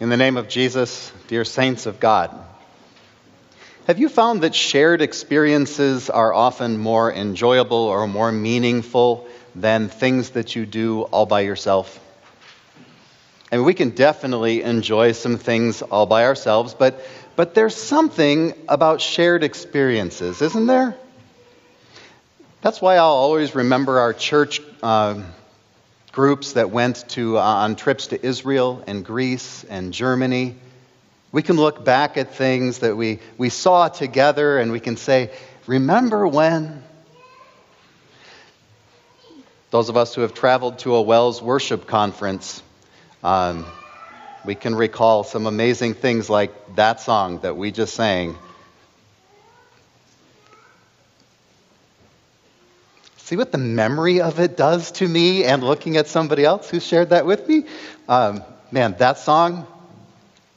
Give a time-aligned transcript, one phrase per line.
[0.00, 2.34] In the name of Jesus, dear saints of God,
[3.86, 10.30] have you found that shared experiences are often more enjoyable or more meaningful than things
[10.30, 12.00] that you do all by yourself?
[13.52, 17.04] I mean, we can definitely enjoy some things all by ourselves, but,
[17.36, 20.96] but there's something about shared experiences, isn't there?
[22.62, 25.22] That's why I'll always remember our church uh,
[26.20, 30.54] groups that went to, uh, on trips to Israel and Greece and Germany.
[31.32, 35.30] We can look back at things that we, we saw together and we can say,
[35.66, 36.84] Remember when?
[39.70, 42.62] Those of us who have traveled to a WELS worship conference,
[43.24, 43.64] um,
[44.44, 48.36] we can recall some amazing things like that song that we just sang.
[53.30, 56.80] See what the memory of it does to me and looking at somebody else who
[56.80, 57.64] shared that with me?
[58.08, 59.68] Um, man, that song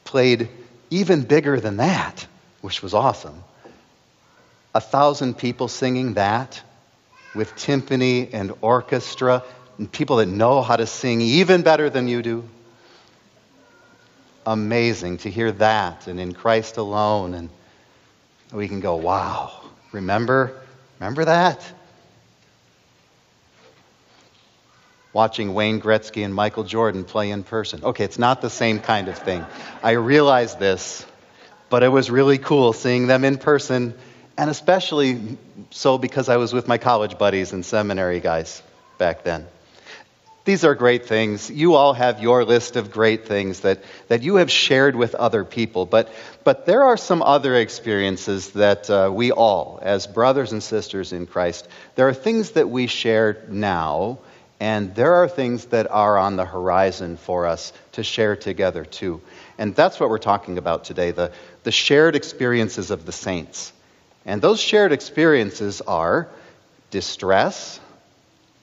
[0.02, 0.48] played
[0.90, 2.26] even bigger than that,
[2.62, 3.44] which was awesome.
[4.74, 6.60] A thousand people singing that
[7.32, 9.44] with timpani and orchestra,
[9.78, 12.42] and people that know how to sing even better than you do.
[14.44, 17.34] Amazing to hear that and in Christ alone.
[17.34, 17.50] And
[18.50, 19.60] we can go, wow,
[19.92, 20.60] remember?
[20.98, 21.64] Remember that?
[25.14, 27.82] Watching Wayne Gretzky and Michael Jordan play in person.
[27.82, 29.46] Okay, it's not the same kind of thing.
[29.82, 31.06] I realize this,
[31.70, 33.94] but it was really cool seeing them in person,
[34.36, 35.38] and especially
[35.70, 38.60] so because I was with my college buddies and seminary guys
[38.98, 39.46] back then.
[40.44, 41.50] These are great things.
[41.50, 45.42] You all have your list of great things that, that you have shared with other
[45.42, 45.86] people.
[45.86, 51.14] But, but there are some other experiences that uh, we all, as brothers and sisters
[51.14, 54.18] in Christ, there are things that we share now
[54.60, 59.20] and there are things that are on the horizon for us to share together, too.
[59.58, 61.32] And that's what we're talking about today the,
[61.64, 63.72] the shared experiences of the saints.
[64.24, 66.28] And those shared experiences are
[66.90, 67.80] distress,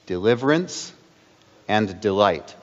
[0.06, 0.92] deliverance,
[1.68, 2.54] and delight.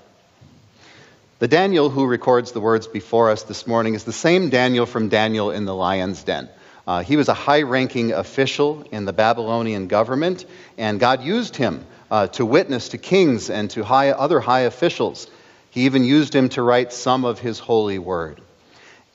[1.38, 5.08] The Daniel who records the words before us this morning is the same Daniel from
[5.08, 6.50] Daniel in the lion's den.
[6.86, 10.46] Uh, he was a high ranking official in the Babylonian government,
[10.78, 15.28] and God used him uh, to witness to kings and to high, other high officials.
[15.72, 18.42] He even used him to write some of his holy word.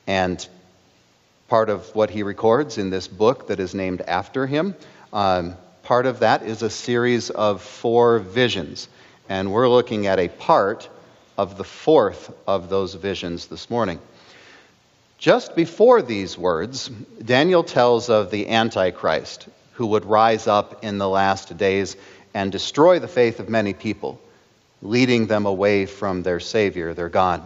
[0.07, 0.45] And
[1.47, 4.75] part of what he records in this book that is named after him,
[5.11, 8.87] um, part of that is a series of four visions.
[9.27, 10.89] And we're looking at a part
[11.37, 13.99] of the fourth of those visions this morning.
[15.17, 16.89] Just before these words,
[17.23, 21.97] Daniel tells of the Antichrist who would rise up in the last days
[22.35, 24.19] and destroy the faith of many people,
[24.81, 27.41] leading them away from their Savior, their God.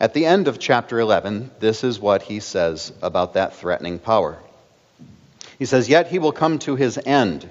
[0.00, 4.38] At the end of chapter 11, this is what he says about that threatening power.
[5.58, 7.46] He says, Yet he will come to his end,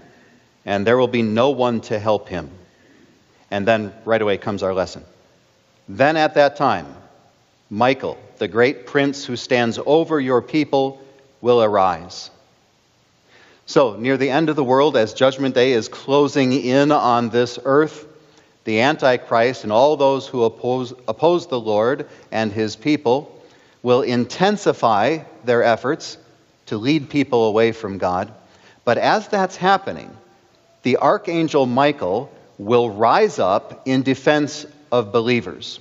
[0.66, 2.50] and there will be no one to help him.
[3.52, 5.04] And then right away comes our lesson.
[5.88, 6.88] Then at that time,
[7.70, 11.00] Michael, the great prince who stands over your people,
[11.40, 12.32] will arise
[13.66, 17.58] so, near the end of the world, as Judgment Day is closing in on this
[17.64, 18.08] earth,
[18.66, 23.42] the Antichrist and all those who oppose, oppose the Lord and his people
[23.82, 26.18] will intensify their efforts
[26.68, 28.34] to lead people away from God.
[28.86, 30.16] But as that's happening,
[30.84, 35.80] the archangel Michael will rise up in defense of believers.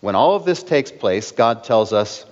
[0.00, 2.24] When all of this takes place, God tells us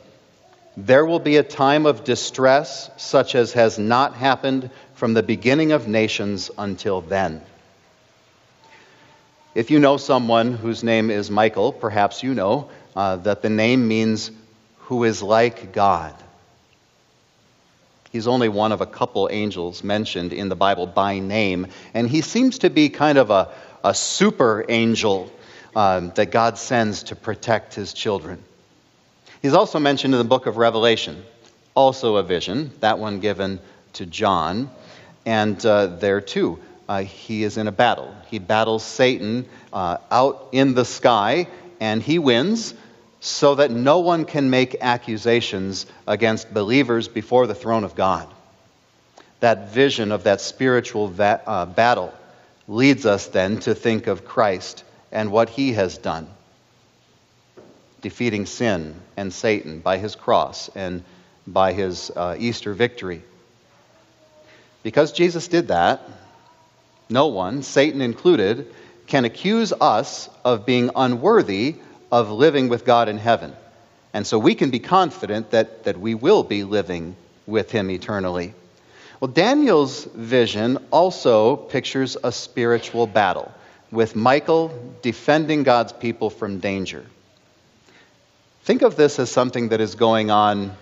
[0.77, 5.73] there will be a time of distress such as has not happened from the beginning
[5.73, 7.43] of nations until then.
[9.55, 13.89] If you know someone whose name is Michael, perhaps you know uh, that the name
[13.89, 14.31] means
[14.81, 16.15] who is like God.
[18.13, 22.21] He's only one of a couple angels mentioned in the Bible by name, and he
[22.21, 23.51] seems to be kind of a,
[23.83, 25.31] a super angel
[25.75, 28.43] um, that God sends to protect his children.
[29.43, 31.23] He's also mentioned in the book of Revelation,
[31.75, 33.61] also a vision, that one given
[33.95, 34.71] to John.
[35.25, 38.15] And uh, there too, uh, he is in a battle.
[38.29, 41.49] He battles Satan uh, out in the sky,
[41.81, 42.75] and he wins
[43.21, 48.29] so that no one can make accusations against believers before the throne of God.
[49.41, 52.15] That vision of that spiritual va- uh, battle
[52.69, 56.29] leads us then to think of Christ and what he has done
[58.07, 61.03] defeating sin and Satan by his cross and
[61.45, 63.21] by his uh, Easter victory.
[64.85, 66.03] Because Jesus did that,
[67.11, 68.73] no one, Satan included,
[69.09, 71.75] can accuse us of being unworthy
[72.13, 73.53] of living with God in heaven.
[74.15, 78.55] And so we can be confident that, that we will be living with Him eternally.
[79.19, 83.53] Well, Daniel's vision also pictures a spiritual battle,
[83.91, 84.71] with Michael
[85.03, 87.05] defending God's people from danger.
[88.67, 90.77] Think of this as something that is going on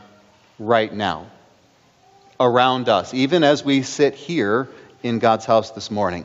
[0.59, 1.27] right now,
[2.41, 4.71] around us, even as we sit here
[5.03, 6.25] in God's house this morning.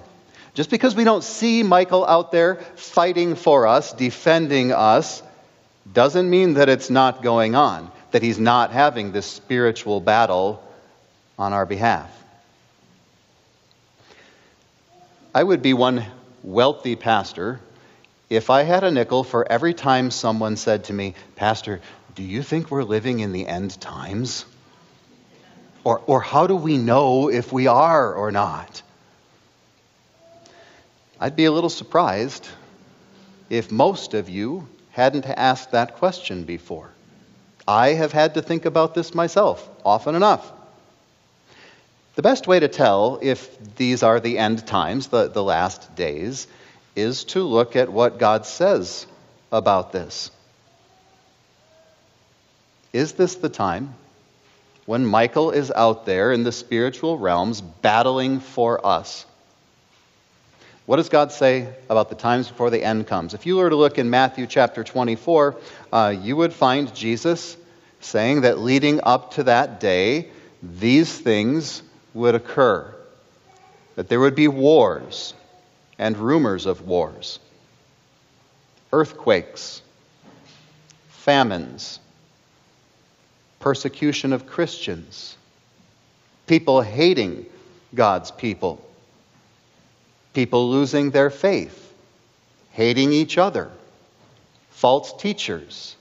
[0.53, 5.21] Just because we don't see Michael out there fighting for us, defending us,
[5.91, 10.63] doesn't mean that it's not going on, that he's not having this spiritual battle
[11.37, 12.09] on our behalf.
[15.35, 16.05] I would be one
[16.41, 17.59] wealthy pastor
[18.29, 21.81] if I had a nickel for every time someone said to me, Pastor,
[22.15, 24.45] do you think we're living in the end times?
[25.83, 28.81] Or, or how do we know if we are or not?
[31.19, 32.47] I'd be a little surprised
[33.49, 36.91] if most of you hadn't asked that question before.
[37.67, 40.51] I have had to think about this myself often enough.
[42.15, 46.47] The best way to tell if these are the end times, the, the last days,
[46.95, 49.05] is to look at what God says
[49.51, 50.31] about this.
[52.91, 53.93] Is this the time
[54.85, 59.25] when Michael is out there in the spiritual realms battling for us?
[60.87, 63.35] What does God say about the times before the end comes?
[63.35, 65.55] If you were to look in Matthew chapter 24,
[65.93, 67.55] uh, you would find Jesus
[67.99, 70.31] saying that leading up to that day,
[70.63, 71.83] these things
[72.15, 72.91] would occur.
[73.97, 75.35] That there would be wars
[75.99, 77.37] and rumors of wars,
[78.91, 79.83] earthquakes,
[81.09, 81.99] famines,
[83.59, 85.37] persecution of Christians,
[86.47, 87.45] people hating
[87.93, 88.83] God's people
[90.33, 91.93] people losing their faith,
[92.71, 93.69] hating each other,
[94.69, 95.95] false teachers,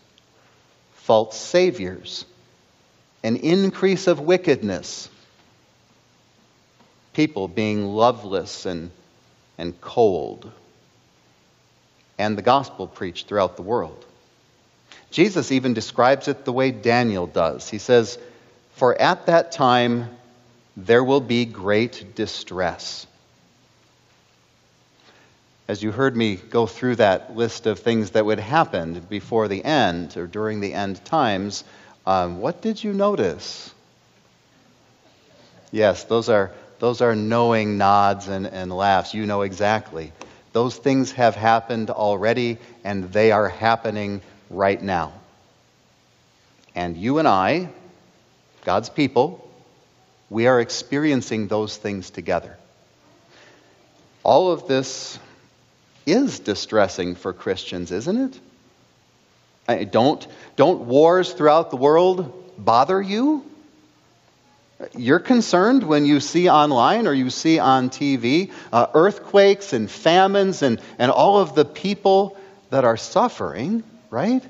[0.92, 2.24] false saviors,
[3.22, 5.08] an increase of wickedness,
[7.14, 8.90] people being loveless and,
[9.58, 10.50] and cold,
[12.18, 14.04] and the gospel preached throughout the world.
[15.10, 17.68] Jesus even describes it the way Daniel does.
[17.68, 18.18] He says,
[18.74, 20.08] For at that time
[20.76, 23.06] there will be great distress
[25.68, 29.62] as you heard me go through that list of things that would happen before the
[29.62, 31.62] end or during the end times,
[32.06, 33.72] um, what did you notice?
[35.70, 39.14] Yes, those are, those are knowing nods and, and laughs.
[39.14, 40.12] You know exactly.
[40.52, 45.12] Those things have happened already, and they are happening right now.
[46.74, 47.70] And you and I,
[48.64, 49.48] God's people,
[50.30, 52.56] we are experiencing those things together.
[54.22, 55.18] All of this
[56.06, 58.40] is distressing for Christians, isn't
[59.68, 59.90] it?
[59.90, 60.26] Don't,
[60.56, 63.44] don't wars throughout the world bother you?
[64.96, 70.62] You're concerned when you see online or you see on TV uh, earthquakes and famines
[70.62, 72.36] and, and all of the people
[72.70, 74.42] that are suffering, right?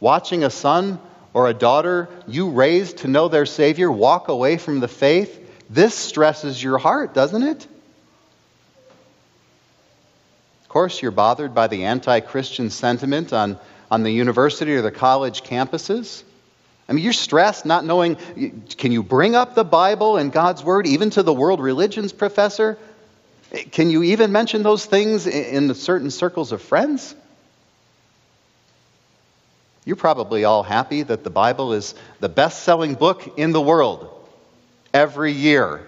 [0.00, 0.98] Watching a son
[1.32, 5.40] or a daughter you raised to know their Savior walk away from the faith,
[5.70, 7.66] this stresses your heart, doesn't it?
[10.62, 13.60] Of course, you're bothered by the anti Christian sentiment on,
[13.92, 16.24] on the university or the college campuses.
[16.88, 18.16] I mean, you're stressed not knowing
[18.76, 22.78] can you bring up the Bible and God's Word even to the world religions professor?
[23.70, 27.14] Can you even mention those things in certain circles of friends?
[29.84, 34.10] You're probably all happy that the Bible is the best selling book in the world
[34.92, 35.86] every year.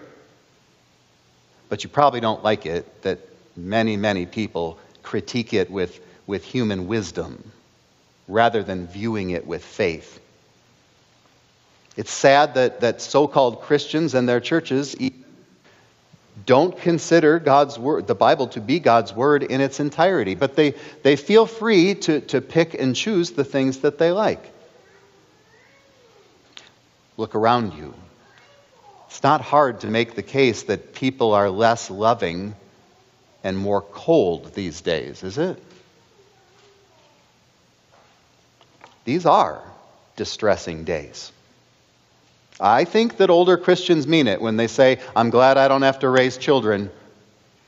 [1.69, 3.21] But you probably don't like it that
[3.57, 7.53] many, many people critique it with, with human wisdom
[8.29, 10.21] rather than viewing it with faith.
[11.97, 14.95] It's sad that, that so called Christians and their churches
[16.45, 20.75] don't consider God's word, the Bible to be God's word in its entirety, but they,
[21.03, 24.53] they feel free to, to pick and choose the things that they like.
[27.17, 27.95] Look around you.
[29.09, 32.55] It's not hard to make the case that people are less loving
[33.43, 35.63] and more cold these days, is it?
[39.07, 39.63] These are
[40.17, 41.33] distressing days.
[42.61, 45.99] I think that older Christians mean it when they say, I'm glad I don't have
[46.01, 46.91] to raise children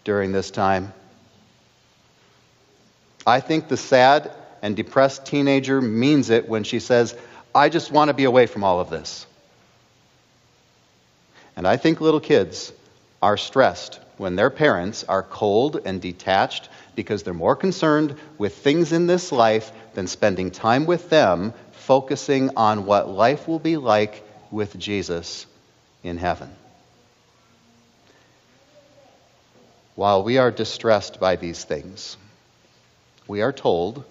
[0.04, 0.92] during this time.
[3.26, 7.14] I think the sad and depressed teenager means it when she says,
[7.54, 9.26] I just want to be away from all of this.
[11.56, 12.72] And I think little kids
[13.20, 18.92] are stressed when their parents are cold and detached because they're more concerned with things
[18.92, 24.24] in this life than spending time with them, focusing on what life will be like
[24.50, 25.46] with Jesus
[26.02, 26.50] in heaven.
[29.94, 32.16] While we are distressed by these things,
[33.26, 34.04] we are told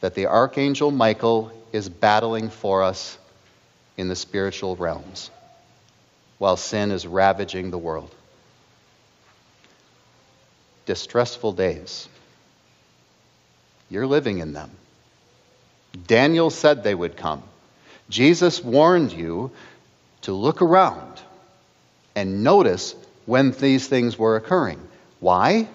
[0.00, 3.18] that the archangel Michael is battling for us
[3.96, 5.30] in the spiritual realms
[6.38, 8.14] while sin is ravaging the world.
[10.86, 12.08] Distressful days.
[13.88, 14.70] You're living in them.
[16.06, 17.42] Daniel said they would come.
[18.08, 19.50] Jesus warned you
[20.22, 21.20] to look around
[22.14, 22.94] and notice
[23.26, 24.80] when these things were occurring.
[25.20, 25.68] Why?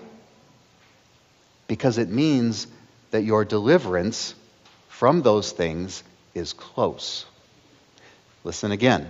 [1.68, 2.68] Because it means
[3.12, 4.36] that your deliverance
[4.88, 7.26] from those things is close.
[8.44, 9.08] Listen again.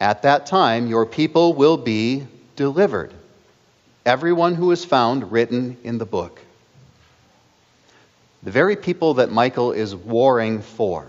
[0.00, 2.26] At that time, your people will be
[2.56, 3.12] delivered.
[4.06, 6.40] Everyone who is found written in the book.
[8.42, 11.06] The very people that Michael is warring for,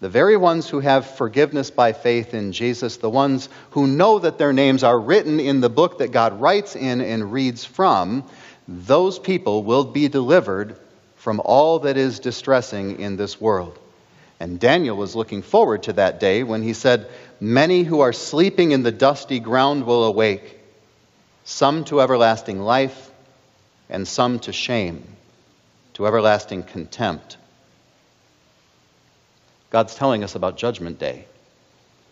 [0.00, 4.38] the very ones who have forgiveness by faith in Jesus, the ones who know that
[4.38, 8.24] their names are written in the book that God writes in and reads from,
[8.68, 10.76] those people will be delivered
[11.16, 13.76] from all that is distressing in this world.
[14.40, 17.08] And Daniel was looking forward to that day when he said,
[17.40, 20.60] Many who are sleeping in the dusty ground will awake,
[21.44, 23.10] some to everlasting life,
[23.88, 25.02] and some to shame,
[25.94, 27.36] to everlasting contempt.
[29.70, 31.26] God's telling us about Judgment Day,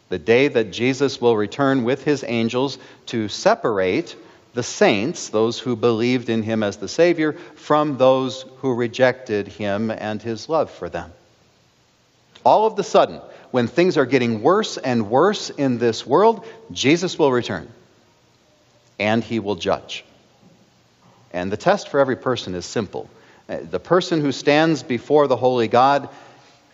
[0.09, 4.17] the day that Jesus will return with his angels to separate
[4.55, 9.91] the saints, those who believed in him as the Savior, from those who rejected him
[9.91, 11.13] and his love for them.
[12.45, 13.21] All of the sudden,
[13.51, 17.69] when things are getting worse and worse in this world, Jesus will return
[18.99, 20.05] and he will judge.
[21.33, 23.11] And the test for every person is simple.
[23.47, 26.09] The person who stands before the holy God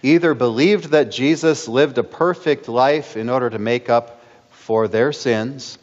[0.02, 5.12] either believed that Jesus lived a perfect life in order to make up for their
[5.12, 5.78] sins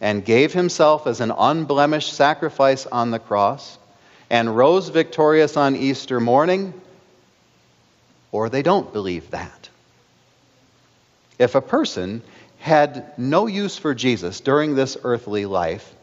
[0.00, 3.78] and gave himself as an unblemished sacrifice on the cross
[4.30, 6.72] and rose victorious on Easter morning,
[8.30, 9.68] or they don't believe that.
[11.38, 12.22] If a person
[12.58, 15.94] had no use for Jesus during this earthly life,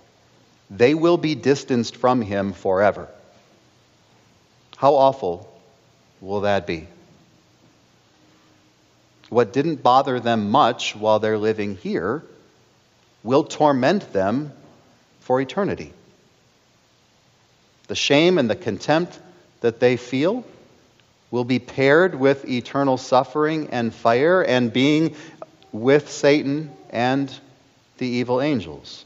[0.70, 3.08] they will be distanced from him forever.
[4.78, 5.52] How awful
[6.22, 6.88] will that be?
[9.30, 12.24] What didn't bother them much while they're living here
[13.24, 14.52] will torment them
[15.22, 15.94] for eternity.
[17.88, 19.20] The shame and the contempt
[19.62, 20.44] that they feel
[21.32, 25.16] will be paired with eternal suffering and fire and being
[25.72, 27.32] with Satan and
[28.00, 29.06] the evil angels.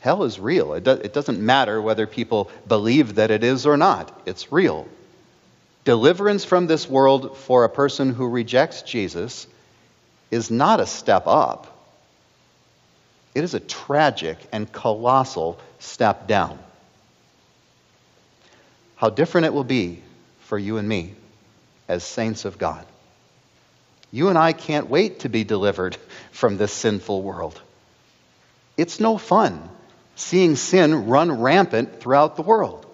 [0.00, 0.74] Hell is real.
[0.74, 4.86] It, do, it doesn't matter whether people believe that it is or not, it's real.
[5.86, 9.46] Deliverance from this world for a person who rejects Jesus
[10.32, 11.72] is not a step up,
[13.36, 16.58] it is a tragic and colossal step down.
[18.96, 20.02] How different it will be
[20.40, 21.14] for you and me
[21.86, 22.84] as saints of God.
[24.10, 25.96] You and I can't wait to be delivered
[26.32, 27.60] from this sinful world.
[28.76, 29.68] It's no fun
[30.16, 32.85] seeing sin run rampant throughout the world.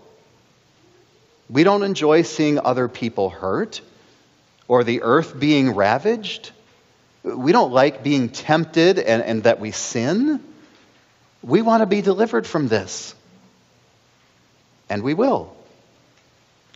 [1.53, 3.83] We don't enjoy seeing other people hurt
[4.69, 6.51] or the earth being ravaged.
[7.23, 10.43] We don't like being tempted and, and that we sin.
[11.43, 13.15] We want to be delivered from this.
[14.89, 15.55] And we will.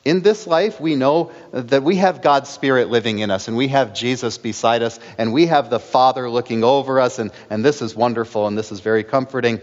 [0.04, 3.68] In this life, we know that we have God's Spirit living in us, and we
[3.68, 7.83] have Jesus beside us, and we have the Father looking over us, and, and this
[7.83, 9.61] is wonderful, and this is very comforting.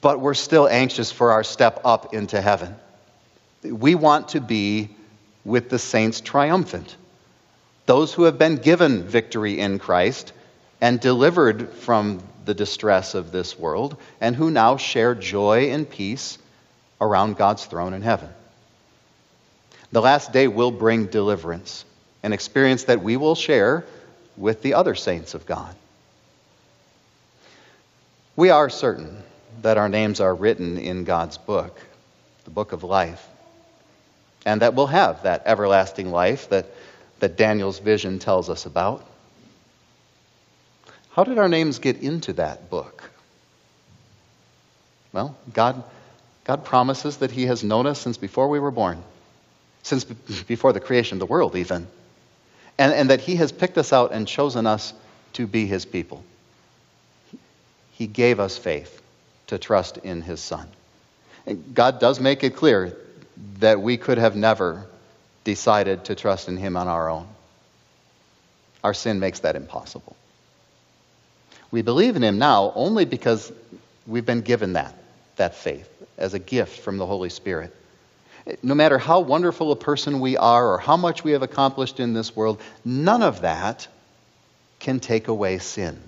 [0.00, 2.74] But we're still anxious for our step up into heaven.
[3.64, 4.90] We want to be
[5.44, 6.96] with the saints triumphant,
[7.86, 10.32] those who have been given victory in Christ
[10.80, 16.36] and delivered from the distress of this world, and who now share joy and peace
[17.00, 18.28] around God's throne in heaven.
[19.92, 21.86] The last day will bring deliverance,
[22.22, 23.86] an experience that we will share
[24.36, 25.74] with the other saints of God.
[28.36, 29.22] We are certain
[29.62, 31.80] that our names are written in God's book,
[32.44, 33.26] the book of life
[34.44, 36.66] and that we'll have that everlasting life that,
[37.20, 39.06] that Daniel's vision tells us about.
[41.10, 43.10] How did our names get into that book?
[45.12, 45.82] Well, God,
[46.44, 49.02] God promises that He has known us since before we were born,
[49.82, 50.04] since
[50.46, 51.86] before the creation of the world, even,
[52.78, 54.92] and, and that He has picked us out and chosen us
[55.34, 56.24] to be His people.
[57.92, 59.00] He gave us faith
[59.46, 60.68] to trust in His Son.
[61.46, 62.96] And God does make it clear
[63.58, 64.86] that we could have never
[65.44, 67.26] decided to trust in Him on our own.
[68.82, 70.16] Our sin makes that impossible.
[71.70, 73.52] We believe in Him now only because
[74.06, 74.94] we've been given that,
[75.36, 75.88] that faith,
[76.18, 77.74] as a gift from the Holy Spirit.
[78.62, 82.12] No matter how wonderful a person we are or how much we have accomplished in
[82.12, 83.88] this world, none of that
[84.78, 85.98] can take away sin.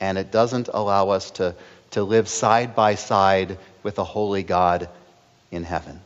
[0.00, 1.56] And it doesn't allow us to,
[1.90, 4.88] to live side by side with a holy God
[5.50, 6.00] in heaven.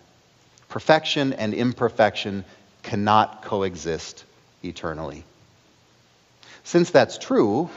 [0.69, 2.45] Perfection and imperfection
[2.83, 4.25] cannot coexist
[4.63, 5.25] eternally.
[6.65, 7.69] Since that's true,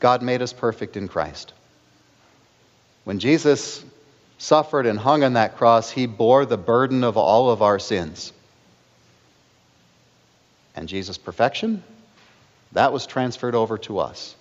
[0.00, 1.52] God made us perfect in Christ.
[3.04, 3.84] When Jesus
[4.38, 8.32] suffered and hung on that cross, he bore the burden of all of our sins.
[10.74, 11.82] And Jesus' perfection,
[12.72, 14.34] that was transferred over to us.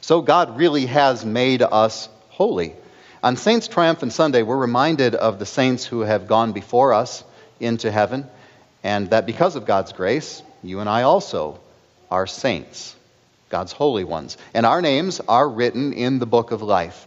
[0.00, 2.74] So God really has made us holy.
[3.22, 7.22] On Saints' Triumphant Sunday, we're reminded of the saints who have gone before us
[7.58, 8.26] into heaven,
[8.82, 11.60] and that because of God's grace, you and I also
[12.10, 12.96] are saints,
[13.50, 14.38] God's holy ones.
[14.54, 17.06] And our names are written in the book of life,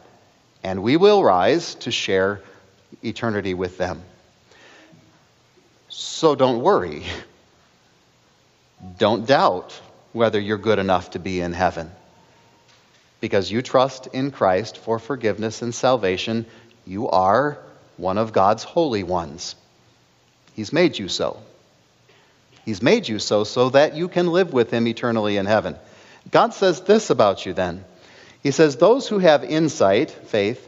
[0.64, 2.42] and we will rise to share
[3.04, 4.04] eternity with them.
[5.90, 7.06] So don't worry.
[9.00, 9.80] Don't doubt
[10.12, 11.90] whether you're good enough to be in heaven
[13.24, 16.46] because you trust in Christ for forgiveness and salvation,
[16.86, 17.58] you are
[17.96, 19.56] one of God's holy ones.
[20.56, 21.42] He's made you so.
[22.66, 25.78] He's made you so so that you can live with Him eternally in heaven.
[26.32, 27.86] God says this about you then.
[28.42, 30.68] He says, Those who have insight, faith,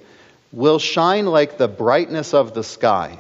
[0.54, 3.20] will shine like the brightness of the sky,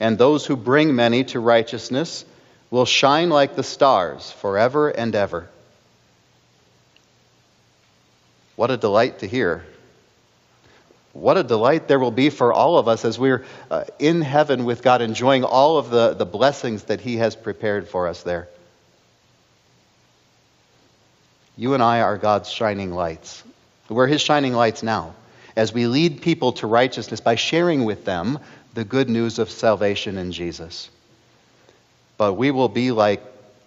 [0.00, 2.24] and those who bring many to righteousness
[2.72, 5.48] will shine like the stars forever and ever.
[8.60, 9.64] What a delight to hear.
[11.14, 14.66] What a delight there will be for all of us as we're uh, in heaven
[14.66, 18.50] with God, enjoying all of the, the blessings that He has prepared for us there.
[21.56, 23.42] You and I are God's shining lights.
[23.88, 25.14] We're His shining lights now
[25.56, 28.40] as we lead people to righteousness by sharing with them
[28.74, 30.90] the good news of salvation in Jesus.
[32.18, 33.22] But we will be like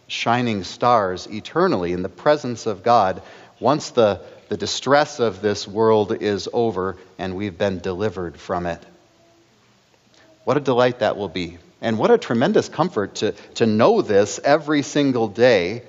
[0.05, 3.23] shining stars eternally in the presence of God
[3.59, 4.21] once the
[4.53, 8.79] the distress of this world is over and we've been delivered from it.
[10.43, 11.57] What a delight that will be.
[11.81, 15.81] And what a tremendous comfort to, to know this every single day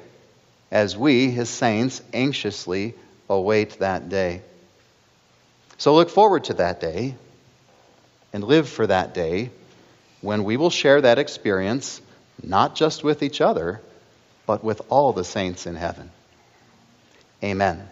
[0.70, 2.94] as we, his saints, anxiously
[3.28, 4.40] await that day.
[5.76, 7.16] So look forward to that day
[8.32, 9.50] and live for that day
[10.22, 12.00] when we will share that experience,
[12.42, 13.82] not just with each other,
[14.46, 16.10] but with all the saints in heaven.
[17.42, 17.90] Amen.